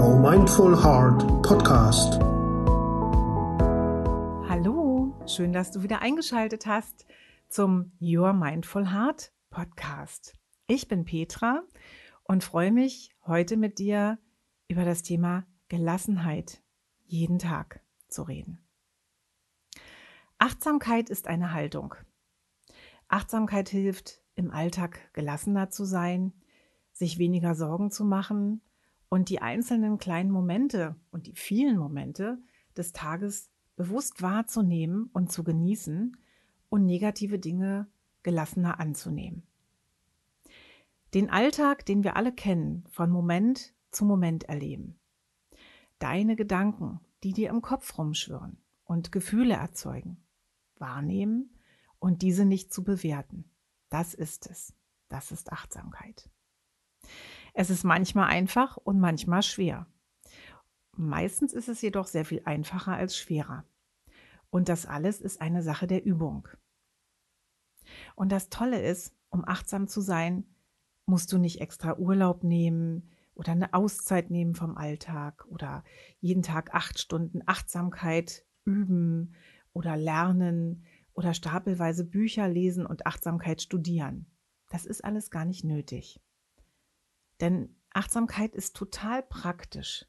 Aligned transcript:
Your 0.00 0.18
Mindful 0.18 0.82
Heart 0.82 1.42
Podcast. 1.42 2.14
Hallo, 4.48 5.14
schön, 5.26 5.52
dass 5.52 5.72
du 5.72 5.82
wieder 5.82 6.00
eingeschaltet 6.00 6.64
hast 6.64 7.04
zum 7.50 7.92
Your 8.00 8.32
Mindful 8.32 8.90
Heart 8.90 9.30
Podcast. 9.50 10.32
Ich 10.66 10.88
bin 10.88 11.04
Petra 11.04 11.64
und 12.22 12.42
freue 12.42 12.72
mich, 12.72 13.14
heute 13.26 13.58
mit 13.58 13.78
dir 13.78 14.18
über 14.68 14.86
das 14.86 15.02
Thema 15.02 15.44
Gelassenheit 15.68 16.62
jeden 17.04 17.38
Tag 17.38 17.82
zu 18.08 18.22
reden. 18.22 18.66
Achtsamkeit 20.38 21.10
ist 21.10 21.28
eine 21.28 21.52
Haltung. 21.52 21.94
Achtsamkeit 23.08 23.68
hilft, 23.68 24.22
im 24.34 24.50
Alltag 24.50 25.12
gelassener 25.12 25.68
zu 25.68 25.84
sein, 25.84 26.32
sich 26.90 27.18
weniger 27.18 27.54
Sorgen 27.54 27.90
zu 27.90 28.06
machen 28.06 28.62
und 29.10 29.28
die 29.28 29.42
einzelnen 29.42 29.98
kleinen 29.98 30.30
Momente 30.30 30.96
und 31.10 31.26
die 31.26 31.34
vielen 31.34 31.76
Momente 31.76 32.38
des 32.74 32.92
Tages 32.92 33.50
bewusst 33.76 34.22
wahrzunehmen 34.22 35.10
und 35.12 35.30
zu 35.30 35.44
genießen 35.44 36.16
und 36.70 36.86
negative 36.86 37.38
Dinge 37.38 37.86
gelassener 38.22 38.80
anzunehmen. 38.80 39.42
Den 41.12 41.28
Alltag, 41.28 41.84
den 41.84 42.04
wir 42.04 42.16
alle 42.16 42.32
kennen, 42.32 42.84
von 42.88 43.10
Moment 43.10 43.74
zu 43.90 44.06
Moment 44.06 44.44
erleben. 44.44 44.98
Deine 45.98 46.36
Gedanken, 46.36 47.00
die 47.22 47.34
dir 47.34 47.50
im 47.50 47.60
Kopf 47.60 47.98
rumschwirren 47.98 48.56
und 48.84 49.12
Gefühle 49.12 49.54
erzeugen 49.54 50.24
wahrnehmen 50.80 51.54
und 51.98 52.22
diese 52.22 52.44
nicht 52.44 52.72
zu 52.72 52.82
bewerten. 52.82 53.44
Das 53.90 54.14
ist 54.14 54.48
es. 54.48 54.74
Das 55.08 55.30
ist 55.30 55.52
Achtsamkeit. 55.52 56.28
Es 57.54 57.70
ist 57.70 57.84
manchmal 57.84 58.28
einfach 58.28 58.76
und 58.76 59.00
manchmal 59.00 59.42
schwer. 59.42 59.86
Meistens 60.96 61.52
ist 61.52 61.68
es 61.68 61.82
jedoch 61.82 62.06
sehr 62.06 62.24
viel 62.24 62.42
einfacher 62.44 62.94
als 62.94 63.16
schwerer. 63.16 63.64
Und 64.50 64.68
das 64.68 64.86
alles 64.86 65.20
ist 65.20 65.40
eine 65.40 65.62
Sache 65.62 65.86
der 65.86 66.04
Übung. 66.04 66.48
Und 68.14 68.32
das 68.32 68.50
Tolle 68.50 68.82
ist, 68.82 69.14
um 69.30 69.44
achtsam 69.46 69.88
zu 69.88 70.00
sein, 70.00 70.44
musst 71.06 71.32
du 71.32 71.38
nicht 71.38 71.60
extra 71.60 71.96
Urlaub 71.96 72.44
nehmen 72.44 73.10
oder 73.34 73.52
eine 73.52 73.72
Auszeit 73.74 74.30
nehmen 74.30 74.54
vom 74.54 74.76
Alltag 74.76 75.46
oder 75.48 75.84
jeden 76.20 76.42
Tag 76.42 76.74
acht 76.74 76.98
Stunden 76.98 77.40
Achtsamkeit 77.46 78.44
üben 78.64 79.34
oder 79.72 79.96
lernen 79.96 80.84
oder 81.14 81.34
stapelweise 81.34 82.04
Bücher 82.04 82.48
lesen 82.48 82.86
und 82.86 83.06
Achtsamkeit 83.06 83.62
studieren. 83.62 84.26
Das 84.68 84.86
ist 84.86 85.04
alles 85.04 85.30
gar 85.30 85.44
nicht 85.44 85.64
nötig. 85.64 86.20
Denn 87.40 87.74
Achtsamkeit 87.92 88.54
ist 88.54 88.76
total 88.76 89.22
praktisch. 89.22 90.06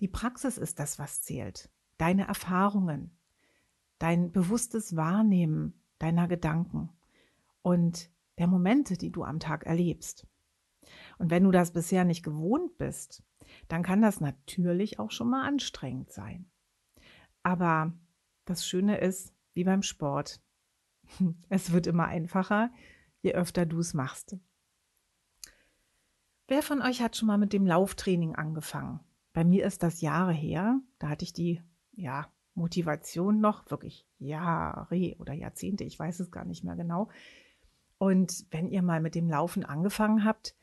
Die 0.00 0.08
Praxis 0.08 0.58
ist 0.58 0.78
das, 0.78 0.98
was 0.98 1.22
zählt. 1.22 1.70
Deine 1.98 2.26
Erfahrungen, 2.26 3.16
dein 3.98 4.32
bewusstes 4.32 4.96
Wahrnehmen 4.96 5.80
deiner 5.98 6.26
Gedanken 6.26 6.90
und 7.62 8.10
der 8.38 8.48
Momente, 8.48 8.96
die 8.96 9.12
du 9.12 9.22
am 9.24 9.38
Tag 9.38 9.64
erlebst. 9.64 10.26
Und 11.18 11.30
wenn 11.30 11.44
du 11.44 11.50
das 11.52 11.72
bisher 11.72 12.04
nicht 12.04 12.24
gewohnt 12.24 12.76
bist, 12.78 13.22
dann 13.68 13.82
kann 13.82 14.02
das 14.02 14.20
natürlich 14.20 14.98
auch 14.98 15.10
schon 15.10 15.30
mal 15.30 15.46
anstrengend 15.46 16.10
sein. 16.10 16.50
Aber 17.42 17.92
das 18.44 18.66
Schöne 18.66 18.98
ist, 18.98 19.34
wie 19.54 19.64
beim 19.64 19.82
Sport, 19.82 20.40
es 21.48 21.72
wird 21.72 21.86
immer 21.86 22.06
einfacher, 22.06 22.70
je 23.20 23.34
öfter 23.34 23.66
du 23.66 23.78
es 23.78 23.94
machst. 23.94 24.36
Wer 26.52 26.62
von 26.62 26.82
euch 26.82 27.00
hat 27.00 27.16
schon 27.16 27.28
mal 27.28 27.38
mit 27.38 27.54
dem 27.54 27.64
Lauftraining 27.64 28.34
angefangen? 28.34 29.00
Bei 29.32 29.42
mir 29.42 29.64
ist 29.64 29.82
das 29.82 30.02
Jahre 30.02 30.34
her. 30.34 30.82
Da 30.98 31.08
hatte 31.08 31.24
ich 31.24 31.32
die 31.32 31.62
ja, 31.92 32.30
Motivation 32.52 33.40
noch, 33.40 33.70
wirklich 33.70 34.06
Jahre 34.18 35.16
oder 35.18 35.32
Jahrzehnte, 35.32 35.84
ich 35.84 35.98
weiß 35.98 36.20
es 36.20 36.30
gar 36.30 36.44
nicht 36.44 36.62
mehr 36.62 36.76
genau. 36.76 37.08
Und 37.96 38.44
wenn 38.50 38.68
ihr 38.68 38.82
mal 38.82 39.00
mit 39.00 39.14
dem 39.14 39.30
Laufen 39.30 39.64
angefangen 39.64 40.26
habt, 40.26 40.54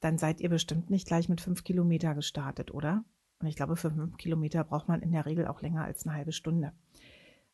dann 0.00 0.18
seid 0.18 0.42
ihr 0.42 0.50
bestimmt 0.50 0.90
nicht 0.90 1.06
gleich 1.06 1.30
mit 1.30 1.40
fünf 1.40 1.64
Kilometer 1.64 2.14
gestartet, 2.14 2.74
oder? 2.74 3.02
Und 3.38 3.46
ich 3.46 3.56
glaube, 3.56 3.76
für 3.76 3.90
fünf 3.90 4.18
Kilometer 4.18 4.62
braucht 4.62 4.88
man 4.88 5.00
in 5.00 5.12
der 5.12 5.24
Regel 5.24 5.46
auch 5.46 5.62
länger 5.62 5.84
als 5.84 6.06
eine 6.06 6.16
halbe 6.16 6.32
Stunde 6.32 6.74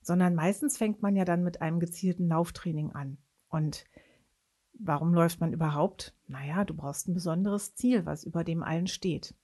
sondern 0.01 0.37
meistens 0.37 0.77
fängt 0.77 1.03
man 1.03 1.15
ja 1.17 1.25
dann 1.25 1.43
mit 1.43 1.63
einem 1.63 1.81
gezielten 1.81 2.29
Lauftraining 2.29 2.93
an. 2.93 3.19
Und 3.49 3.85
warum 4.79 5.15
läuft 5.15 5.41
man 5.41 5.53
überhaupt? 5.53 6.15
Naja, 6.27 6.65
du 6.65 6.75
brauchst 6.75 7.09
ein 7.09 7.15
besonderes 7.15 7.75
Ziel, 7.75 8.07
was 8.07 8.25
über 8.25 8.45
dem 8.45 8.63
allen 8.63 8.87
steht. 8.87 9.35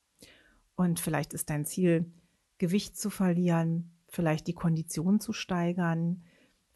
Und 0.74 1.00
vielleicht 1.00 1.32
ist 1.34 1.50
dein 1.50 1.64
Ziel, 1.64 2.10
Gewicht 2.58 2.96
zu 2.96 3.10
verlieren, 3.10 3.90
vielleicht 4.08 4.46
die 4.46 4.54
Kondition 4.54 5.20
zu 5.20 5.32
steigern, 5.32 6.22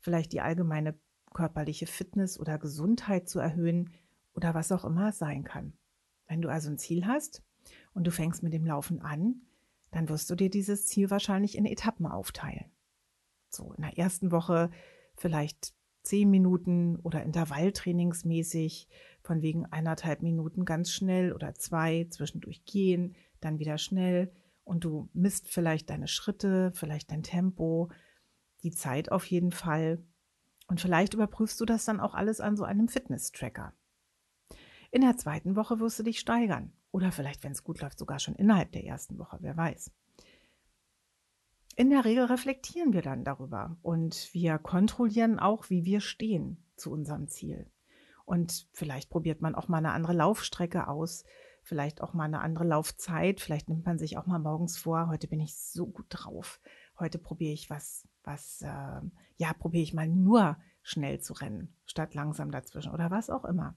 vielleicht 0.00 0.33
die 0.33 0.41
allgemeine 0.41 0.99
körperliche 1.33 1.87
Fitness 1.87 2.41
oder 2.41 2.59
Gesundheit 2.59 3.28
zu 3.28 3.39
erhöhen 3.39 3.91
oder 4.34 4.55
was 4.55 4.72
auch 4.72 4.84
immer 4.84 5.11
es 5.11 5.19
sein 5.19 5.45
kann. 5.45 5.75
Wenn 6.27 6.43
du 6.43 6.49
also 6.49 6.71
ein 6.71 6.78
Ziel 6.78 7.06
hast 7.06 7.43
und 7.95 8.06
du 8.06 8.11
fängst 8.11 8.43
mit 8.43 8.53
dem 8.53 8.66
Laufen 8.66 9.00
an, 9.00 9.43
dann 9.91 10.09
wirst 10.09 10.31
du 10.31 10.34
dir 10.34 10.50
dieses 10.50 10.87
Ziel 10.87 11.11
wahrscheinlich 11.11 11.56
in 11.56 11.66
Etappen 11.66 12.06
aufteilen. 12.06 12.71
So 13.49 13.72
in 13.75 13.83
der 13.83 13.97
ersten 13.97 14.31
Woche 14.31 14.71
vielleicht 15.15 15.75
zehn 16.06 16.31
Minuten 16.31 16.97
oder 17.03 17.22
Intervalltrainingsmäßig, 17.22 18.89
von 19.22 19.43
wegen 19.43 19.67
eineinhalb 19.67 20.22
Minuten 20.22 20.65
ganz 20.65 20.91
schnell 20.91 21.33
oder 21.33 21.55
zwei, 21.55 22.06
zwischendurch 22.11 22.65
gehen, 22.65 23.15
dann 23.41 23.59
wieder 23.59 23.77
schnell 23.77 24.33
und 24.65 24.84
du 24.84 25.09
misst 25.12 25.49
vielleicht 25.49 25.91
deine 25.91 26.09
Schritte, 26.09 26.72
vielleicht 26.75 27.11
dein 27.11 27.25
Tempo, 27.25 27.91
die 28.62 28.71
Zeit 28.71 29.11
auf 29.11 29.27
jeden 29.27 29.50
Fall. 29.53 30.03
Und 30.69 30.81
vielleicht 30.81 31.15
überprüfst 31.15 31.61
du 31.61 31.65
das 31.65 31.84
dann 31.84 32.00
auch 32.00 32.15
alles 32.15 32.41
an 32.41 32.56
so 32.56 32.65
einem 32.65 32.89
Fitness-Tracker. 32.89 33.72
In 34.93 35.03
der 35.03 35.16
zweiten 35.16 35.56
Woche 35.56 35.81
wirst 35.81 35.99
du 35.99 36.03
dich 36.05 36.19
steigern. 36.21 36.72
Oder 36.93 37.12
vielleicht, 37.12 37.45
wenn 37.45 37.53
es 37.53 37.65
gut 37.65 37.81
läuft, 37.81 37.99
sogar 37.99 38.19
schon 38.19 38.37
innerhalb 38.37 38.72
der 38.72 38.84
ersten 38.84 39.19
Woche, 39.19 39.39
wer 39.41 39.56
weiß 39.56 39.91
in 41.76 41.91
der 41.91 42.06
Regel 42.06 42.25
reflektieren 42.25 42.94
wir 42.94 43.03
dann 43.03 43.22
darüber 43.22 43.76
und 43.82 44.32
wir 44.32 44.59
kontrollieren 44.59 45.38
auch, 45.38 45.69
wie 45.69 45.84
wir 45.84 46.00
stehen 46.00 46.64
zu 46.75 46.91
unserem 46.91 47.28
Ziel. 47.28 47.70
Und 48.25 48.66
vielleicht 48.72 49.10
probiert 49.10 49.42
man 49.42 49.54
auch 49.54 49.69
mal 49.69 49.78
eine 49.78 49.92
andere 49.92 50.15
Laufstrecke 50.15 50.88
aus, 50.88 51.25
vielleicht 51.62 52.00
auch 52.00 52.15
mal 52.15 52.25
eine 52.25 52.41
andere 52.41 52.65
Laufzeit, 52.65 53.41
vielleicht 53.41 53.69
nimmt 53.69 53.84
man 53.84 53.98
sich 53.98 54.16
auch 54.16 54.26
mal 54.26 54.38
morgens 54.38 54.78
vor, 54.78 55.09
heute 55.09 55.28
bin 55.28 55.38
ich 55.38 55.54
so 55.54 55.86
gut 55.86 56.06
drauf, 56.09 56.60
heute 56.98 57.19
probiere 57.19 57.53
ich 57.53 57.69
was, 57.69 58.09
was, 58.25 58.62
äh, 58.62 59.00
ja, 59.36 59.53
probiere 59.53 59.82
ich 59.82 59.92
mal 59.92 60.09
nur 60.09 60.56
schnell 60.81 61.20
zu 61.20 61.34
rennen, 61.34 61.76
statt 61.84 62.15
langsam 62.15 62.50
dazwischen 62.50 62.92
oder 62.92 63.10
was 63.10 63.28
auch 63.28 63.44
immer. 63.44 63.76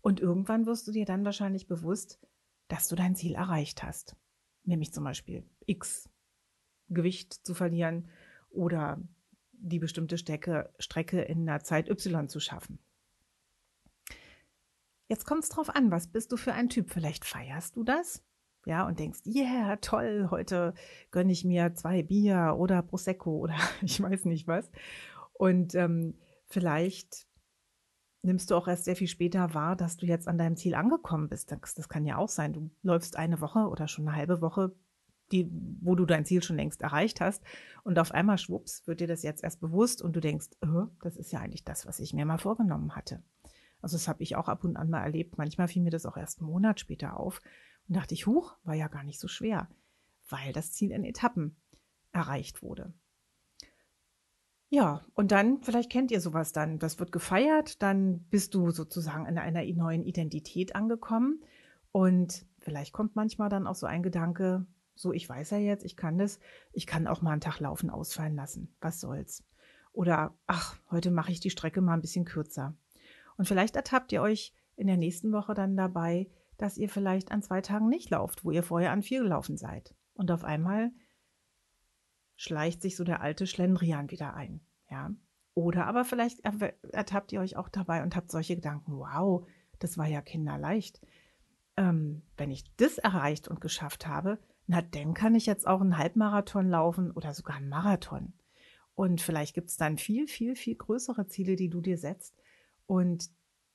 Und 0.00 0.18
irgendwann 0.18 0.66
wirst 0.66 0.88
du 0.88 0.92
dir 0.92 1.04
dann 1.04 1.24
wahrscheinlich 1.24 1.68
bewusst, 1.68 2.20
dass 2.66 2.88
du 2.88 2.96
dein 2.96 3.14
Ziel 3.14 3.34
erreicht 3.34 3.84
hast. 3.84 4.16
Nämlich 4.64 4.92
zum 4.92 5.04
Beispiel 5.04 5.48
X 5.66 6.10
Gewicht 6.90 7.34
zu 7.46 7.54
verlieren 7.54 8.08
oder 8.50 9.00
die 9.52 9.78
bestimmte 9.78 10.18
Strecke, 10.18 10.72
Strecke 10.78 11.22
in 11.22 11.46
der 11.46 11.62
Zeit 11.62 11.88
Y 11.88 12.28
zu 12.28 12.40
schaffen. 12.40 12.78
Jetzt 15.08 15.24
kommt 15.24 15.42
es 15.42 15.48
drauf 15.48 15.74
an, 15.74 15.90
was 15.90 16.06
bist 16.06 16.30
du 16.32 16.36
für 16.36 16.52
ein 16.52 16.68
Typ? 16.68 16.90
Vielleicht 16.90 17.24
feierst 17.24 17.76
du 17.76 17.82
das, 17.82 18.24
ja, 18.66 18.86
und 18.86 18.98
denkst, 18.98 19.20
yeah, 19.26 19.76
toll, 19.76 20.28
heute 20.30 20.74
gönne 21.10 21.32
ich 21.32 21.44
mir 21.44 21.74
zwei 21.74 22.02
Bier 22.02 22.56
oder 22.58 22.82
Prosecco 22.82 23.38
oder 23.38 23.56
ich 23.82 24.00
weiß 24.02 24.26
nicht 24.26 24.46
was. 24.46 24.70
Und 25.32 25.74
ähm, 25.74 26.18
vielleicht 26.46 27.26
nimmst 28.22 28.50
du 28.50 28.54
auch 28.54 28.68
erst 28.68 28.84
sehr 28.84 28.96
viel 28.96 29.08
später 29.08 29.54
wahr, 29.54 29.76
dass 29.76 29.96
du 29.96 30.06
jetzt 30.06 30.28
an 30.28 30.36
deinem 30.36 30.56
Ziel 30.56 30.74
angekommen 30.74 31.28
bist. 31.28 31.50
Das, 31.50 31.74
das 31.74 31.88
kann 31.88 32.04
ja 32.04 32.18
auch 32.18 32.28
sein. 32.28 32.52
Du 32.52 32.70
läufst 32.82 33.16
eine 33.16 33.40
Woche 33.40 33.60
oder 33.60 33.88
schon 33.88 34.06
eine 34.06 34.16
halbe 34.16 34.42
Woche 34.42 34.74
die, 35.32 35.50
wo 35.80 35.94
du 35.94 36.06
dein 36.06 36.24
Ziel 36.24 36.42
schon 36.42 36.56
längst 36.56 36.82
erreicht 36.82 37.20
hast. 37.20 37.42
Und 37.84 37.98
auf 37.98 38.12
einmal, 38.12 38.38
schwupps, 38.38 38.86
wird 38.86 39.00
dir 39.00 39.06
das 39.06 39.22
jetzt 39.22 39.44
erst 39.44 39.60
bewusst 39.60 40.02
und 40.02 40.14
du 40.14 40.20
denkst, 40.20 40.48
oh, 40.62 40.86
das 41.02 41.16
ist 41.16 41.32
ja 41.32 41.40
eigentlich 41.40 41.64
das, 41.64 41.86
was 41.86 42.00
ich 42.00 42.12
mir 42.12 42.24
mal 42.24 42.38
vorgenommen 42.38 42.96
hatte. 42.96 43.22
Also 43.82 43.96
das 43.96 44.08
habe 44.08 44.22
ich 44.22 44.36
auch 44.36 44.48
ab 44.48 44.64
und 44.64 44.76
an 44.76 44.90
mal 44.90 45.02
erlebt. 45.02 45.38
Manchmal 45.38 45.68
fiel 45.68 45.82
mir 45.82 45.90
das 45.90 46.06
auch 46.06 46.16
erst 46.16 46.40
einen 46.40 46.50
Monat 46.50 46.80
später 46.80 47.18
auf 47.18 47.40
und 47.88 47.96
dachte 47.96 48.14
ich, 48.14 48.26
huch, 48.26 48.56
war 48.64 48.74
ja 48.74 48.88
gar 48.88 49.04
nicht 49.04 49.20
so 49.20 49.28
schwer, 49.28 49.68
weil 50.28 50.52
das 50.52 50.72
Ziel 50.72 50.90
in 50.92 51.04
Etappen 51.04 51.56
erreicht 52.12 52.62
wurde. 52.62 52.92
Ja, 54.72 55.04
und 55.14 55.32
dann, 55.32 55.62
vielleicht 55.62 55.90
kennt 55.90 56.12
ihr 56.12 56.20
sowas 56.20 56.52
dann, 56.52 56.78
das 56.78 57.00
wird 57.00 57.10
gefeiert, 57.10 57.82
dann 57.82 58.20
bist 58.30 58.54
du 58.54 58.70
sozusagen 58.70 59.26
in 59.26 59.36
einer 59.36 59.64
neuen 59.64 60.04
Identität 60.04 60.76
angekommen 60.76 61.42
und 61.90 62.46
vielleicht 62.60 62.92
kommt 62.92 63.16
manchmal 63.16 63.48
dann 63.48 63.66
auch 63.66 63.74
so 63.74 63.86
ein 63.86 64.04
Gedanke, 64.04 64.66
so, 64.94 65.12
ich 65.12 65.28
weiß 65.28 65.50
ja 65.50 65.58
jetzt, 65.58 65.84
ich 65.84 65.96
kann 65.96 66.18
das, 66.18 66.38
ich 66.72 66.86
kann 66.86 67.06
auch 67.06 67.22
mal 67.22 67.32
einen 67.32 67.40
Tag 67.40 67.60
laufen 67.60 67.90
ausfallen 67.90 68.36
lassen. 68.36 68.74
Was 68.80 69.00
soll's? 69.00 69.44
Oder, 69.92 70.36
ach, 70.46 70.76
heute 70.90 71.10
mache 71.10 71.32
ich 71.32 71.40
die 71.40 71.50
Strecke 71.50 71.80
mal 71.80 71.94
ein 71.94 72.00
bisschen 72.00 72.24
kürzer. 72.24 72.76
Und 73.36 73.46
vielleicht 73.46 73.76
ertappt 73.76 74.12
ihr 74.12 74.22
euch 74.22 74.54
in 74.76 74.86
der 74.86 74.96
nächsten 74.96 75.32
Woche 75.32 75.54
dann 75.54 75.76
dabei, 75.76 76.30
dass 76.58 76.76
ihr 76.76 76.88
vielleicht 76.88 77.32
an 77.32 77.42
zwei 77.42 77.60
Tagen 77.60 77.88
nicht 77.88 78.10
lauft, 78.10 78.44
wo 78.44 78.50
ihr 78.50 78.62
vorher 78.62 78.92
an 78.92 79.02
vier 79.02 79.22
gelaufen 79.22 79.56
seid. 79.56 79.94
Und 80.12 80.30
auf 80.30 80.44
einmal 80.44 80.92
schleicht 82.36 82.82
sich 82.82 82.96
so 82.96 83.04
der 83.04 83.20
alte 83.20 83.46
Schlendrian 83.46 84.10
wieder 84.10 84.34
ein. 84.34 84.60
Ja. 84.90 85.10
Oder 85.54 85.86
aber 85.86 86.04
vielleicht 86.04 86.40
ertappt 86.92 87.32
ihr 87.32 87.40
euch 87.40 87.56
auch 87.56 87.68
dabei 87.68 88.02
und 88.02 88.16
habt 88.16 88.30
solche 88.30 88.56
Gedanken, 88.56 88.92
wow, 88.98 89.46
das 89.78 89.98
war 89.98 90.06
ja 90.06 90.22
kinderleicht. 90.22 91.00
Ähm, 91.76 92.22
wenn 92.36 92.50
ich 92.50 92.64
das 92.76 92.98
erreicht 92.98 93.48
und 93.48 93.60
geschafft 93.60 94.06
habe, 94.06 94.38
na, 94.70 94.82
dann 94.82 95.14
kann 95.14 95.34
ich 95.34 95.46
jetzt 95.46 95.66
auch 95.66 95.80
einen 95.80 95.98
Halbmarathon 95.98 96.68
laufen 96.68 97.10
oder 97.10 97.34
sogar 97.34 97.56
einen 97.56 97.68
Marathon. 97.68 98.34
Und 98.94 99.20
vielleicht 99.20 99.52
gibt 99.52 99.68
es 99.68 99.76
dann 99.76 99.98
viel, 99.98 100.28
viel, 100.28 100.54
viel 100.54 100.76
größere 100.76 101.26
Ziele, 101.26 101.56
die 101.56 101.68
du 101.68 101.80
dir 101.80 101.98
setzt 101.98 102.40
und 102.86 103.30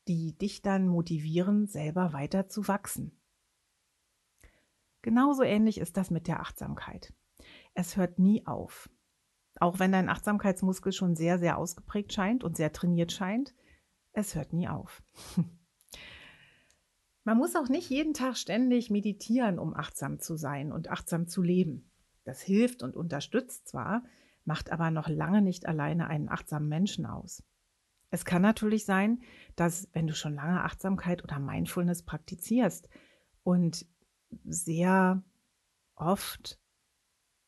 die 0.08 0.38
dich 0.38 0.62
dann 0.62 0.88
motivieren, 0.88 1.68
selber 1.68 2.14
weiter 2.14 2.48
zu 2.48 2.70
wachsen. 2.70 3.20
Genauso 5.02 5.44
ähnlich 5.44 5.80
ist 5.80 5.98
das 5.98 6.12
mit 6.12 6.28
der 6.28 6.40
Achtsamkeit. 6.40 7.14
Es 7.74 7.98
hört 7.98 8.18
nie 8.18 8.48
auf. 8.48 8.90
Auch 9.60 9.80
wenn 9.80 9.92
dein 9.92 10.08
Achtsamkeitsmuskel 10.08 10.94
schon 10.94 11.18
sehr, 11.18 11.40
sehr 11.40 11.58
ausgeprägt 11.58 12.14
scheint 12.14 12.42
und 12.42 12.56
sehr 12.56 12.72
trainiert 12.72 13.12
scheint, 13.12 13.54
es 14.14 14.34
hört 14.34 14.54
nie 14.54 14.70
auf. 14.70 15.04
Man 17.26 17.38
muss 17.40 17.56
auch 17.56 17.70
nicht 17.70 17.90
jeden 17.90 18.14
Tag 18.14 18.38
ständig 18.38 18.92
meditieren, 18.92 19.58
um 19.58 19.74
achtsam 19.74 20.20
zu 20.20 20.38
sein 20.38 20.72
und 20.72 20.90
achtsam 20.90 21.28
zu 21.28 21.42
leben. 21.42 21.90
Das 22.24 22.40
hilft 22.40 22.84
und 22.84 22.96
unterstützt 22.96 23.68
zwar, 23.68 24.04
macht 24.46 24.72
aber 24.72 24.92
noch 24.92 25.10
lange 25.10 25.42
nicht 25.42 25.66
alleine 25.66 26.08
einen 26.08 26.30
achtsamen 26.30 26.70
Menschen 26.70 27.08
aus. 27.08 27.44
Es 28.12 28.26
kann 28.26 28.44
natürlich 28.44 28.86
sein, 28.86 29.24
dass 29.56 29.90
wenn 29.94 30.06
du 30.06 30.14
schon 30.14 30.36
lange 30.36 30.64
Achtsamkeit 30.64 31.24
oder 31.24 31.40
Mindfulness 31.40 32.04
praktizierst 32.04 32.90
und 33.44 33.88
sehr 34.44 35.24
oft 35.96 36.60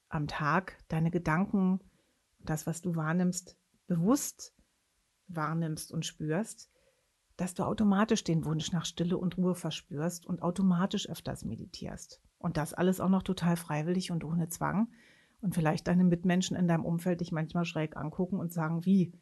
am 0.09 0.27
Tag 0.27 0.79
deine 0.87 1.11
Gedanken, 1.11 1.79
das, 2.39 2.65
was 2.65 2.81
du 2.81 2.95
wahrnimmst, 2.95 3.55
bewusst 3.85 4.55
wahrnimmst 5.27 5.91
und 5.91 6.03
spürst, 6.03 6.71
dass 7.37 7.53
du 7.53 7.63
automatisch 7.63 8.23
den 8.23 8.45
Wunsch 8.45 8.71
nach 8.71 8.85
Stille 8.85 9.17
und 9.17 9.37
Ruhe 9.37 9.55
verspürst 9.55 10.25
und 10.25 10.41
automatisch 10.41 11.07
öfters 11.07 11.45
meditierst. 11.45 12.19
Und 12.39 12.57
das 12.57 12.73
alles 12.73 12.99
auch 12.99 13.09
noch 13.09 13.23
total 13.23 13.55
freiwillig 13.55 14.11
und 14.11 14.23
ohne 14.23 14.49
Zwang. 14.49 14.89
Und 15.39 15.53
vielleicht 15.53 15.87
deine 15.87 16.03
Mitmenschen 16.03 16.57
in 16.57 16.67
deinem 16.67 16.83
Umfeld 16.83 17.21
dich 17.21 17.31
manchmal 17.31 17.65
schräg 17.65 17.95
angucken 17.95 18.39
und 18.39 18.51
sagen, 18.51 18.85
wie, 18.85 19.13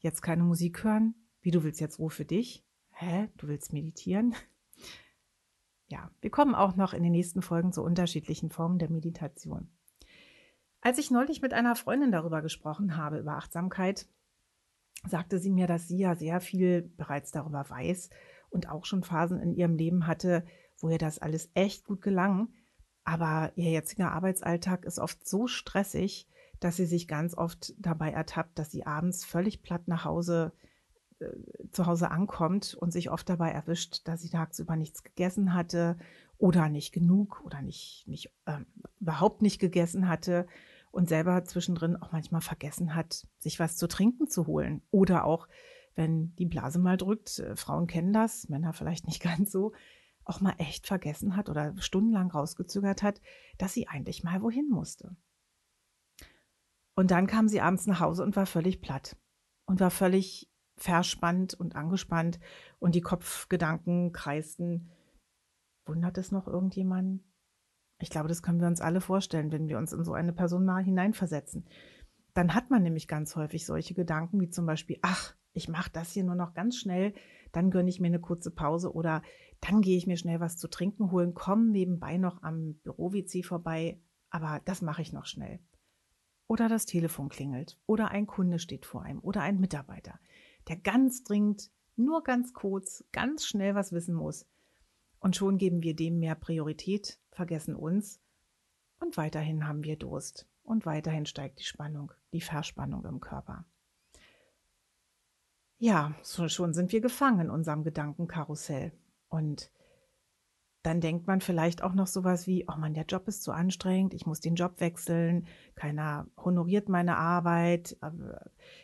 jetzt 0.00 0.20
keine 0.20 0.42
Musik 0.42 0.82
hören? 0.82 1.14
Wie, 1.40 1.52
du 1.52 1.62
willst 1.62 1.80
jetzt 1.80 1.98
Ruhe 2.00 2.10
für 2.10 2.24
dich? 2.24 2.64
Hä, 2.90 3.28
du 3.38 3.48
willst 3.48 3.72
meditieren? 3.72 4.34
Ja, 5.88 6.10
wir 6.22 6.30
kommen 6.30 6.54
auch 6.54 6.74
noch 6.74 6.94
in 6.94 7.02
den 7.02 7.12
nächsten 7.12 7.42
Folgen 7.42 7.70
zu 7.70 7.82
unterschiedlichen 7.82 8.48
Formen 8.48 8.78
der 8.78 8.88
Meditation. 8.88 9.68
Als 10.80 10.96
ich 10.96 11.10
neulich 11.10 11.42
mit 11.42 11.52
einer 11.52 11.76
Freundin 11.76 12.10
darüber 12.10 12.40
gesprochen 12.40 12.96
habe, 12.96 13.18
über 13.18 13.36
Achtsamkeit, 13.36 14.08
sagte 15.06 15.38
sie 15.38 15.50
mir, 15.50 15.66
dass 15.66 15.88
sie 15.88 15.98
ja 15.98 16.14
sehr 16.14 16.40
viel 16.40 16.82
bereits 16.96 17.32
darüber 17.32 17.68
weiß 17.68 18.10
und 18.50 18.68
auch 18.68 18.84
schon 18.84 19.02
Phasen 19.02 19.40
in 19.40 19.54
ihrem 19.54 19.76
Leben 19.76 20.06
hatte, 20.06 20.44
wo 20.78 20.88
ihr 20.88 20.98
das 20.98 21.18
alles 21.18 21.50
echt 21.54 21.84
gut 21.84 22.02
gelang. 22.02 22.48
Aber 23.04 23.52
ihr 23.56 23.70
jetziger 23.70 24.12
Arbeitsalltag 24.12 24.84
ist 24.84 24.98
oft 24.98 25.26
so 25.26 25.46
stressig, 25.46 26.28
dass 26.60 26.76
sie 26.76 26.86
sich 26.86 27.08
ganz 27.08 27.36
oft 27.36 27.74
dabei 27.78 28.12
ertappt, 28.12 28.58
dass 28.58 28.70
sie 28.70 28.86
abends 28.86 29.24
völlig 29.24 29.62
platt 29.62 29.88
nach 29.88 30.04
Hause 30.04 30.52
äh, 31.18 31.26
zu 31.72 31.86
Hause 31.86 32.10
ankommt 32.10 32.74
und 32.74 32.92
sich 32.92 33.10
oft 33.10 33.28
dabei 33.28 33.50
erwischt, 33.50 34.06
dass 34.06 34.22
sie 34.22 34.30
tagsüber 34.30 34.76
nichts 34.76 35.02
gegessen 35.02 35.54
hatte 35.54 35.96
oder 36.38 36.68
nicht 36.68 36.92
genug 36.92 37.42
oder 37.44 37.60
nicht, 37.62 38.04
nicht 38.06 38.32
äh, 38.46 38.58
überhaupt 39.00 39.42
nicht 39.42 39.58
gegessen 39.58 40.08
hatte 40.08 40.46
und 40.92 41.08
selber 41.08 41.42
zwischendrin 41.44 41.96
auch 41.96 42.12
manchmal 42.12 42.42
vergessen 42.42 42.94
hat, 42.94 43.26
sich 43.38 43.58
was 43.58 43.76
zu 43.76 43.88
trinken 43.88 44.28
zu 44.28 44.46
holen. 44.46 44.82
Oder 44.90 45.24
auch, 45.24 45.48
wenn 45.96 46.36
die 46.36 46.46
Blase 46.46 46.78
mal 46.78 46.96
drückt, 46.96 47.40
äh, 47.40 47.56
Frauen 47.56 47.86
kennen 47.86 48.12
das, 48.12 48.48
Männer 48.48 48.72
vielleicht 48.72 49.06
nicht 49.06 49.20
ganz 49.22 49.50
so, 49.50 49.72
auch 50.24 50.40
mal 50.40 50.54
echt 50.58 50.86
vergessen 50.86 51.34
hat 51.34 51.48
oder 51.48 51.74
stundenlang 51.78 52.30
rausgezögert 52.30 53.02
hat, 53.02 53.20
dass 53.58 53.72
sie 53.72 53.88
eigentlich 53.88 54.22
mal 54.22 54.42
wohin 54.42 54.68
musste. 54.68 55.16
Und 56.94 57.10
dann 57.10 57.26
kam 57.26 57.48
sie 57.48 57.60
abends 57.60 57.86
nach 57.86 58.00
Hause 58.00 58.22
und 58.22 58.36
war 58.36 58.46
völlig 58.46 58.80
platt 58.80 59.16
und 59.66 59.80
war 59.80 59.90
völlig 59.90 60.50
verspannt 60.76 61.54
und 61.54 61.74
angespannt 61.74 62.38
und 62.78 62.94
die 62.94 63.00
Kopfgedanken 63.00 64.12
kreisten. 64.12 64.90
Wundert 65.86 66.18
es 66.18 66.30
noch 66.30 66.46
irgendjemanden? 66.46 67.31
Ich 68.02 68.10
glaube, 68.10 68.26
das 68.26 68.42
können 68.42 68.60
wir 68.60 68.66
uns 68.66 68.80
alle 68.80 69.00
vorstellen, 69.00 69.52
wenn 69.52 69.68
wir 69.68 69.78
uns 69.78 69.92
in 69.92 70.02
so 70.02 70.12
eine 70.12 70.32
Person 70.32 70.64
mal 70.64 70.82
hineinversetzen. 70.82 71.64
Dann 72.34 72.52
hat 72.52 72.68
man 72.68 72.82
nämlich 72.82 73.06
ganz 73.06 73.36
häufig 73.36 73.64
solche 73.64 73.94
Gedanken 73.94 74.40
wie 74.40 74.50
zum 74.50 74.66
Beispiel, 74.66 74.98
ach, 75.02 75.36
ich 75.52 75.68
mache 75.68 75.90
das 75.92 76.10
hier 76.10 76.24
nur 76.24 76.34
noch 76.34 76.52
ganz 76.52 76.76
schnell, 76.76 77.14
dann 77.52 77.70
gönne 77.70 77.88
ich 77.88 78.00
mir 78.00 78.08
eine 78.08 78.18
kurze 78.18 78.50
Pause 78.50 78.92
oder 78.92 79.22
dann 79.60 79.82
gehe 79.82 79.96
ich 79.96 80.08
mir 80.08 80.16
schnell 80.16 80.40
was 80.40 80.56
zu 80.56 80.66
trinken 80.66 81.12
holen, 81.12 81.32
komme 81.32 81.70
nebenbei 81.70 82.16
noch 82.16 82.42
am 82.42 82.74
Büro-WC 82.82 83.44
vorbei, 83.44 84.00
aber 84.30 84.60
das 84.64 84.82
mache 84.82 85.02
ich 85.02 85.12
noch 85.12 85.26
schnell. 85.26 85.60
Oder 86.48 86.68
das 86.68 86.86
Telefon 86.86 87.28
klingelt 87.28 87.78
oder 87.86 88.10
ein 88.10 88.26
Kunde 88.26 88.58
steht 88.58 88.84
vor 88.84 89.02
einem 89.02 89.20
oder 89.20 89.42
ein 89.42 89.60
Mitarbeiter, 89.60 90.18
der 90.66 90.76
ganz 90.76 91.22
dringend, 91.22 91.70
nur 91.94 92.24
ganz 92.24 92.52
kurz, 92.52 93.04
ganz 93.12 93.46
schnell 93.46 93.76
was 93.76 93.92
wissen 93.92 94.16
muss. 94.16 94.44
Und 95.20 95.36
schon 95.36 95.56
geben 95.56 95.84
wir 95.84 95.94
dem 95.94 96.18
mehr 96.18 96.34
Priorität, 96.34 97.21
vergessen 97.32 97.74
uns 97.74 98.20
und 99.00 99.16
weiterhin 99.16 99.66
haben 99.66 99.82
wir 99.82 99.96
Durst 99.96 100.46
und 100.62 100.86
weiterhin 100.86 101.26
steigt 101.26 101.58
die 101.58 101.64
Spannung, 101.64 102.12
die 102.32 102.40
Verspannung 102.40 103.04
im 103.04 103.20
Körper. 103.20 103.64
Ja, 105.78 106.14
so 106.22 106.48
schon 106.48 106.74
sind 106.74 106.92
wir 106.92 107.00
gefangen 107.00 107.40
in 107.40 107.50
unserem 107.50 107.82
Gedankenkarussell. 107.82 108.92
Und 109.28 109.72
dann 110.82 111.00
denkt 111.00 111.26
man 111.26 111.40
vielleicht 111.40 111.82
auch 111.82 111.94
noch 111.94 112.06
sowas 112.06 112.46
wie, 112.46 112.66
oh 112.68 112.76
man, 112.76 112.94
der 112.94 113.04
Job 113.04 113.26
ist 113.26 113.42
zu 113.42 113.50
anstrengend, 113.50 114.14
ich 114.14 114.24
muss 114.24 114.38
den 114.38 114.54
Job 114.54 114.78
wechseln, 114.78 115.48
keiner 115.74 116.28
honoriert 116.36 116.88
meine 116.88 117.16
Arbeit, 117.16 117.96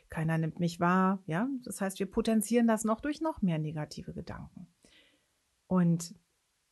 keiner 0.08 0.38
nimmt 0.38 0.58
mich 0.58 0.80
wahr. 0.80 1.22
Ja, 1.26 1.48
das 1.62 1.80
heißt, 1.80 2.00
wir 2.00 2.10
potenzieren 2.10 2.66
das 2.66 2.82
noch 2.82 3.00
durch 3.00 3.20
noch 3.20 3.42
mehr 3.42 3.58
negative 3.58 4.12
Gedanken. 4.12 4.66
Und 5.68 6.16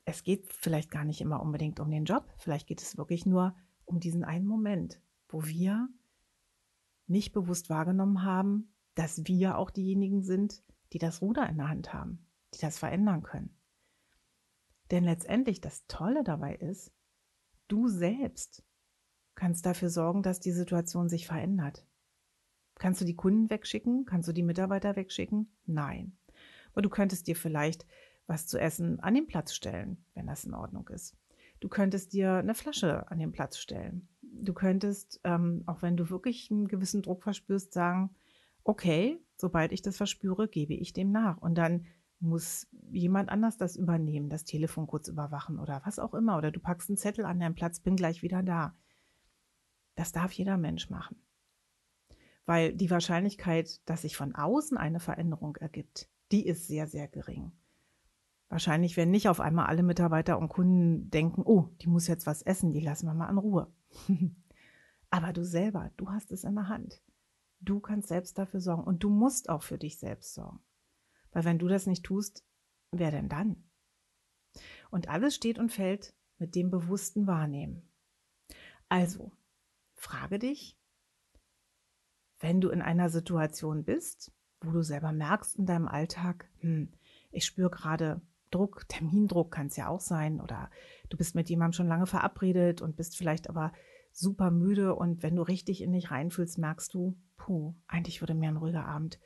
es 0.06 0.22
geht 0.22 0.52
vielleicht 0.52 0.90
gar 0.90 1.04
nicht 1.04 1.20
immer 1.20 1.42
unbedingt 1.42 1.80
um 1.80 1.90
den 1.90 2.04
Job, 2.04 2.32
vielleicht 2.38 2.66
geht 2.66 2.80
es 2.80 2.96
wirklich 2.96 3.26
nur 3.26 3.54
um 3.84 4.00
diesen 4.00 4.25
einen 4.25 4.46
Moment, 4.46 5.00
wo 5.28 5.44
wir 5.44 5.88
nicht 7.08 7.32
bewusst 7.32 7.68
wahrgenommen 7.68 8.22
haben, 8.22 8.72
dass 8.94 9.26
wir 9.26 9.58
auch 9.58 9.70
diejenigen 9.70 10.22
sind, 10.22 10.62
die 10.92 10.98
das 10.98 11.20
Ruder 11.20 11.48
in 11.48 11.58
der 11.58 11.68
Hand 11.68 11.92
haben, 11.92 12.25
die 12.54 12.60
das 12.60 12.78
verändern 12.78 13.22
können. 13.22 13.54
Denn 14.92 15.02
letztendlich 15.02 15.60
das 15.60 15.86
Tolle 15.88 16.22
dabei 16.22 16.54
ist, 16.54 16.92
du 17.66 17.88
selbst 17.88 18.64
kannst 19.34 19.66
dafür 19.66 19.90
sorgen, 19.90 20.22
dass 20.22 20.38
die 20.38 20.52
Situation 20.52 21.08
sich 21.08 21.26
verändert. 21.26 21.84
Kannst 22.76 23.00
du 23.00 23.04
die 23.04 23.16
Kunden 23.16 23.50
wegschicken? 23.50 24.04
Kannst 24.04 24.28
du 24.28 24.32
die 24.32 24.44
Mitarbeiter 24.44 24.94
wegschicken? 24.94 25.50
Nein. 25.66 26.16
Aber 26.72 26.82
du 26.82 26.90
könntest 26.90 27.26
dir 27.26 27.34
vielleicht 27.34 27.86
was 28.26 28.47
zu 28.47 28.59
essen 28.59 29.00
an 29.00 29.14
den 29.14 29.26
Platz 29.26 29.54
stellen, 29.54 30.04
wenn 30.14 30.26
das 30.26 30.45
in 30.45 30.54
Ordnung 30.54 30.88
ist. 30.88 31.16
Du 31.61 31.68
könntest 31.68 32.12
dir 32.12 32.35
eine 32.35 32.54
Flasche 32.54 33.11
an 33.11 33.18
den 33.18 33.33
Platz 33.33 33.59
stellen. 33.59 34.09
Du 34.21 34.52
könntest, 34.52 35.21
ähm, 35.25 35.62
auch 35.66 35.83
wenn 35.83 35.97
du 35.97 36.11
wirklich 36.11 36.50
einen 36.50 36.68
gewissen 36.68 37.02
Druck 37.02 37.23
verspürst, 37.23 37.73
sagen, 37.73 38.14
okay, 38.64 39.18
sobald 39.37 39.73
ich 39.73 39.83
das 39.83 39.97
verspüre, 39.97 40.49
gebe 40.49 40.75
ich 40.75 40.92
dem 40.92 41.11
nach. 41.11 41.38
Und 41.38 41.56
dann 41.56 41.87
muss 42.18 42.66
jemand 42.90 43.30
anders 43.30 43.56
das 43.56 43.76
übernehmen, 43.76 44.28
das 44.28 44.45
Telefon 44.45 44.87
kurz 44.87 45.09
überwachen 45.09 45.59
oder 45.59 45.80
was 45.85 45.99
auch 45.99 46.14
immer. 46.14 46.37
Oder 46.37 46.50
du 46.50 46.61
packst 46.61 46.90
einen 46.90 46.97
Zettel 46.97 47.25
an 47.25 47.40
deinen 47.40 47.54
Platz, 47.54 47.80
bin 47.80 47.97
gleich 47.97 48.23
wieder 48.23 48.42
da. 48.42 48.75
Das 49.95 50.12
darf 50.12 50.33
jeder 50.33 50.59
Mensch 50.59 50.90
machen. 50.90 51.16
Weil 52.45 52.75
die 52.75 52.90
Wahrscheinlichkeit, 52.90 53.80
dass 53.88 54.02
sich 54.02 54.16
von 54.16 54.35
außen 54.35 54.76
eine 54.76 55.00
Veränderung 55.00 55.56
ergibt, 55.56 56.09
die 56.33 56.47
ist 56.47 56.66
sehr, 56.66 56.87
sehr 56.87 57.09
gering. 57.09 57.52
Wahrscheinlich 58.49 58.97
werden 58.97 59.11
nicht 59.11 59.29
auf 59.29 59.41
einmal 59.41 59.67
alle 59.67 59.83
Mitarbeiter 59.83 60.38
und 60.38 60.49
Kunden 60.49 61.11
denken, 61.11 61.43
oh, 61.45 61.69
die 61.81 61.88
muss 61.88 62.07
jetzt 62.07 62.26
was 62.26 62.43
essen, 62.43 62.73
die 62.73 62.81
lassen 62.81 63.07
wir 63.07 63.15
mal 63.15 63.29
in 63.29 63.38
Ruhe. 63.38 63.73
Aber 65.11 65.33
du 65.33 65.45
selber, 65.45 65.91
du 65.97 66.11
hast 66.11 66.31
es 66.31 66.45
in 66.45 66.55
der 66.55 66.69
Hand. 66.69 67.03
Du 67.61 67.81
kannst 67.81 68.09
selbst 68.09 68.38
dafür 68.38 68.61
sorgen 68.61 68.85
und 68.85 69.03
du 69.03 69.11
musst 69.11 69.49
auch 69.49 69.62
für 69.62 69.79
dich 69.79 69.99
selbst 69.99 70.35
sorgen. 70.35 70.61
Weil 71.33 71.45
wenn 71.45 71.59
du 71.59 71.69
das 71.69 71.87
nicht 71.87 72.05
tust, 72.05 72.45
wer 72.93 73.11
denn 73.11 73.29
dann? 73.29 73.65
Und 74.91 75.09
alles 75.09 75.35
steht 75.35 75.59
und 75.59 75.73
fällt 75.73 76.15
mit 76.38 76.55
dem 76.55 76.71
bewussten 76.71 77.26
Wahrnehmen. 77.26 77.83
Also, 78.88 79.33
frage 79.95 80.38
dich, 80.38 80.79
wenn 82.38 82.61
du 82.61 82.69
in 82.69 82.83
einer 82.83 83.09
Situation 83.09 83.85
bist, 83.85 84.33
wo 84.61 84.71
du 84.71 84.83
selber 84.83 85.12
merkst 85.12 85.57
in 85.57 85.67
deinem 85.67 85.88
Alltag, 85.88 86.49
hm, 86.61 86.93
ich 87.31 87.45
spüre 87.45 87.71
gerade 87.71 88.21
Druck, 88.56 88.88
Termindruck 88.88 89.52
kann 89.52 89.66
es 89.66 89.76
ja 89.76 89.88
auch 89.88 90.00
sein 90.00 90.40
oder 90.40 90.70
du 91.10 91.16
bist 91.16 91.34
mit 91.34 91.50
jemandem 91.50 91.75
schon 91.75 91.88
lange 91.88 92.06
verabredet 92.06 92.80
und 92.80 92.96
bist 92.96 93.16
vielleicht 93.16 93.50
aber 93.50 93.72
super 94.12 94.50
müde 94.50 94.94
und 94.94 95.22
wenn 95.22 95.36
du 95.36 95.42
richtig 95.42 95.82
in 95.82 95.92
dich 95.92 96.10
reinfühlst, 96.10 96.58
merkst 96.58 96.94
du, 96.94 97.16
puh, 97.36 97.75
eigentlich 97.86 98.22
würde 98.22 98.34
mir 98.34 98.48
ein 98.48 98.56
ruhiger 98.56 98.86
Abend 98.86 99.20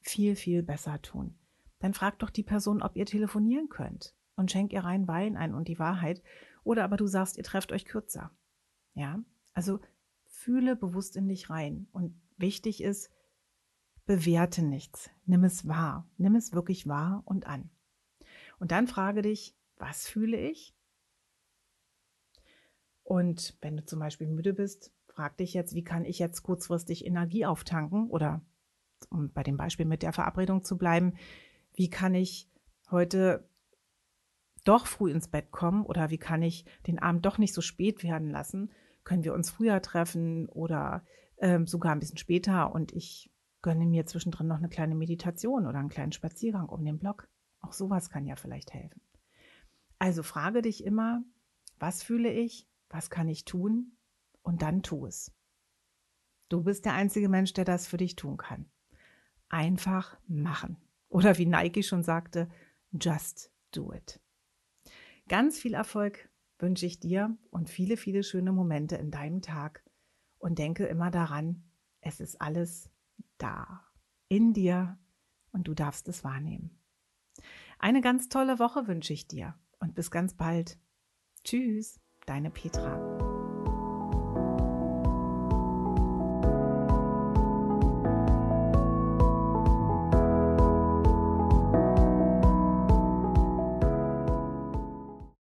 viel, 0.00 0.36
viel 0.36 0.62
besser 0.62 1.00
tun. 1.00 1.38
Dann 1.78 1.94
frag 1.94 2.18
doch 2.18 2.30
die 2.30 2.42
Person, 2.42 2.82
ob 2.82 2.96
ihr 2.96 3.06
telefonieren 3.06 3.68
könnt 3.70 4.14
und 4.36 4.50
schenk 4.50 4.72
ihr 4.72 4.84
rein 4.84 5.08
Wein 5.08 5.36
ein 5.36 5.54
und 5.54 5.68
die 5.68 5.78
Wahrheit. 5.78 6.22
Oder 6.62 6.84
aber 6.84 6.98
du 6.98 7.06
sagst, 7.06 7.38
ihr 7.38 7.44
trefft 7.44 7.72
euch 7.72 7.86
kürzer. 7.86 8.30
Ja, 8.94 9.22
also 9.54 9.80
fühle 10.26 10.76
bewusst 10.76 11.16
in 11.16 11.28
dich 11.28 11.48
rein. 11.48 11.86
Und 11.92 12.20
wichtig 12.36 12.82
ist, 12.82 13.10
bewerte 14.04 14.62
nichts. 14.62 15.10
Nimm 15.24 15.44
es 15.44 15.66
wahr. 15.66 16.08
Nimm 16.18 16.34
es 16.34 16.52
wirklich 16.52 16.86
wahr 16.86 17.22
und 17.24 17.46
an. 17.46 17.70
Und 18.60 18.70
dann 18.70 18.86
frage 18.86 19.22
dich, 19.22 19.56
was 19.76 20.06
fühle 20.06 20.36
ich? 20.36 20.76
Und 23.02 23.56
wenn 23.62 23.76
du 23.76 23.84
zum 23.84 23.98
Beispiel 23.98 24.28
müde 24.28 24.52
bist, 24.52 24.92
frag 25.08 25.36
dich 25.38 25.54
jetzt, 25.54 25.74
wie 25.74 25.82
kann 25.82 26.04
ich 26.04 26.18
jetzt 26.18 26.42
kurzfristig 26.42 27.06
Energie 27.06 27.46
auftanken? 27.46 28.10
Oder 28.10 28.42
um 29.08 29.32
bei 29.32 29.42
dem 29.42 29.56
Beispiel 29.56 29.86
mit 29.86 30.02
der 30.02 30.12
Verabredung 30.12 30.62
zu 30.62 30.76
bleiben, 30.76 31.14
wie 31.74 31.88
kann 31.88 32.14
ich 32.14 32.48
heute 32.90 33.48
doch 34.64 34.86
früh 34.86 35.10
ins 35.10 35.28
Bett 35.28 35.50
kommen 35.50 35.86
oder 35.86 36.10
wie 36.10 36.18
kann 36.18 36.42
ich 36.42 36.66
den 36.86 36.98
Abend 36.98 37.24
doch 37.24 37.38
nicht 37.38 37.54
so 37.54 37.62
spät 37.62 38.04
werden 38.04 38.30
lassen? 38.30 38.70
Können 39.04 39.24
wir 39.24 39.32
uns 39.32 39.50
früher 39.50 39.80
treffen 39.80 40.50
oder 40.50 41.06
ähm, 41.38 41.66
sogar 41.66 41.92
ein 41.92 42.00
bisschen 42.00 42.18
später 42.18 42.74
und 42.74 42.92
ich 42.92 43.32
gönne 43.62 43.86
mir 43.86 44.04
zwischendrin 44.04 44.48
noch 44.48 44.58
eine 44.58 44.68
kleine 44.68 44.94
Meditation 44.94 45.66
oder 45.66 45.78
einen 45.78 45.88
kleinen 45.88 46.12
Spaziergang 46.12 46.68
um 46.68 46.84
den 46.84 46.98
Block? 46.98 47.29
Auch 47.60 47.72
sowas 47.72 48.10
kann 48.10 48.26
ja 48.26 48.36
vielleicht 48.36 48.72
helfen. 48.72 49.00
Also 49.98 50.22
frage 50.22 50.62
dich 50.62 50.84
immer, 50.84 51.22
was 51.78 52.02
fühle 52.02 52.32
ich, 52.32 52.68
was 52.88 53.10
kann 53.10 53.28
ich 53.28 53.44
tun 53.44 53.96
und 54.42 54.62
dann 54.62 54.82
tu 54.82 55.06
es. 55.06 55.32
Du 56.48 56.62
bist 56.62 56.84
der 56.84 56.94
einzige 56.94 57.28
Mensch, 57.28 57.52
der 57.52 57.64
das 57.64 57.86
für 57.86 57.96
dich 57.96 58.16
tun 58.16 58.36
kann. 58.36 58.70
Einfach 59.48 60.18
machen. 60.26 60.76
Oder 61.08 61.38
wie 61.38 61.46
Nike 61.46 61.82
schon 61.82 62.02
sagte, 62.02 62.48
just 62.92 63.52
do 63.72 63.92
it. 63.92 64.20
Ganz 65.28 65.58
viel 65.58 65.74
Erfolg 65.74 66.28
wünsche 66.58 66.86
ich 66.86 66.98
dir 66.98 67.36
und 67.50 67.70
viele, 67.70 67.96
viele 67.96 68.22
schöne 68.22 68.52
Momente 68.52 68.96
in 68.96 69.10
deinem 69.10 69.42
Tag. 69.42 69.84
Und 70.38 70.58
denke 70.58 70.86
immer 70.86 71.10
daran, 71.10 71.70
es 72.00 72.18
ist 72.18 72.40
alles 72.40 72.90
da, 73.38 73.86
in 74.28 74.54
dir 74.54 74.98
und 75.52 75.68
du 75.68 75.74
darfst 75.74 76.08
es 76.08 76.24
wahrnehmen. 76.24 76.79
Eine 77.82 78.02
ganz 78.02 78.28
tolle 78.28 78.58
Woche 78.58 78.86
wünsche 78.86 79.14
ich 79.14 79.26
dir 79.26 79.54
und 79.78 79.94
bis 79.94 80.10
ganz 80.10 80.34
bald. 80.34 80.78
Tschüss, 81.44 81.98
deine 82.26 82.50
Petra. 82.50 83.29